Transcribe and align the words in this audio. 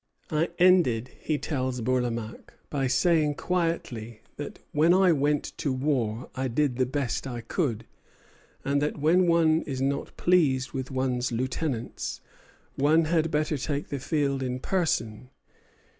"I 0.31 0.49
ended," 0.57 1.11
he 1.19 1.37
tells 1.37 1.79
Bourlamaque, 1.81 2.55
"by 2.71 2.87
saying 2.87 3.35
quietly 3.35 4.21
that 4.35 4.57
when 4.71 4.95
I 4.95 5.11
went 5.11 5.55
to 5.59 5.71
war 5.71 6.31
I 6.33 6.47
did 6.47 6.77
the 6.77 6.87
best 6.87 7.27
I 7.27 7.41
could; 7.41 7.85
and 8.65 8.81
that 8.81 8.97
when 8.97 9.27
one 9.27 9.61
is 9.67 9.79
not 9.79 10.17
pleased 10.17 10.71
with 10.71 10.89
one's 10.89 11.31
lieutenants, 11.31 12.19
one 12.77 13.05
had 13.05 13.29
better 13.29 13.59
take 13.59 13.89
the 13.89 13.99
field 13.99 14.41
in 14.41 14.57
person. 14.59 15.29